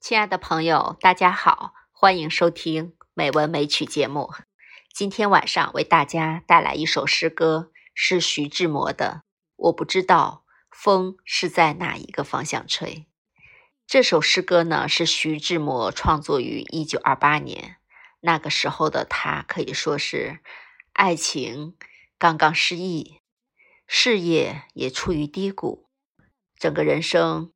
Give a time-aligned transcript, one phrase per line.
[0.00, 4.30] 亲爱的朋友，大家好，欢迎收听美文美曲节目。
[4.94, 9.20] 今天晚上为大家带来一首诗歌，是徐志摩的
[9.56, 12.90] 《我不知道风是在哪一个方向吹》。
[13.86, 17.76] 这首诗歌呢，是徐志摩创作于一九二八年。
[18.20, 20.40] 那个时候的他可以说是
[20.94, 21.76] 爱情
[22.18, 23.20] 刚刚失意，
[23.86, 25.90] 事业也处于低谷，
[26.56, 27.52] 整个人生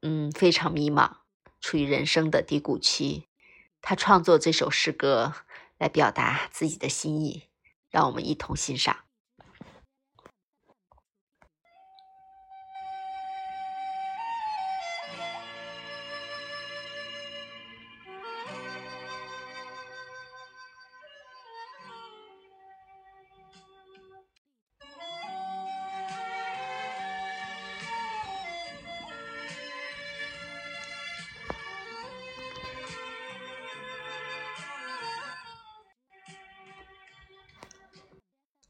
[0.00, 1.25] 嗯非常迷茫。
[1.66, 3.26] 处于人生的低谷期，
[3.82, 5.34] 他创作这首诗歌
[5.78, 7.48] 来表达自己的心意，
[7.90, 9.05] 让我们一同欣赏。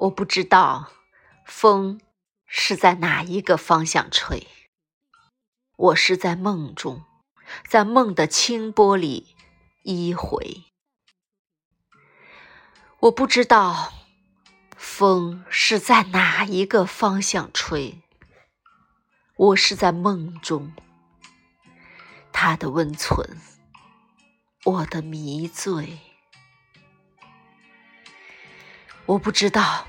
[0.00, 0.92] 我不知道
[1.44, 2.00] 风
[2.46, 4.46] 是在哪一个方向吹，
[5.76, 7.04] 我是在梦中，
[7.68, 9.36] 在梦的清波里
[9.82, 10.64] 依回。
[13.00, 13.92] 我不知道
[14.74, 18.00] 风是在哪一个方向吹，
[19.36, 20.72] 我是在梦中，
[22.32, 23.38] 它的温存，
[24.64, 25.98] 我的迷醉。
[29.04, 29.88] 我不知道。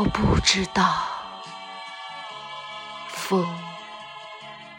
[0.00, 1.06] 我不知道
[3.06, 3.46] 风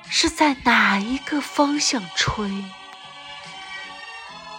[0.10, 2.50] 是在哪一个方向吹，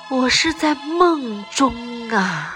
[0.08, 2.54] 我是在梦中啊，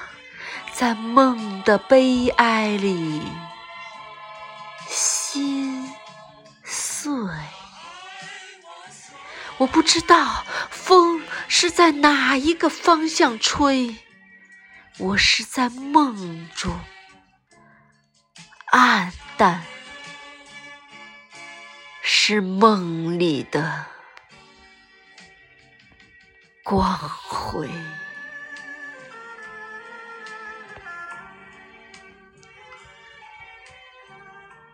[0.72, 3.22] 在梦的悲哀里
[4.88, 5.92] 心
[6.62, 7.12] 碎。
[9.56, 13.96] 我不知道风是在哪一个方向吹，
[14.98, 16.78] 我是在梦中。
[18.72, 19.62] 暗淡
[22.02, 23.86] 是梦里的
[26.64, 27.70] 光辉。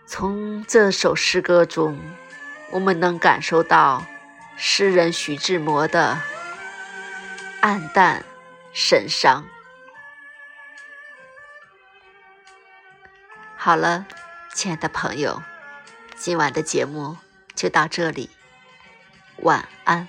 [0.06, 1.98] 从这首诗歌中，
[2.70, 4.04] 我们能感受到
[4.56, 6.19] 诗人徐志摩的
[7.60, 8.24] 暗淡
[8.72, 9.44] 神伤。
[13.65, 14.06] 好了，
[14.53, 15.41] 亲爱的朋友，
[16.17, 17.17] 今晚的节目
[17.55, 18.28] 就到这里，
[19.37, 20.09] 晚安。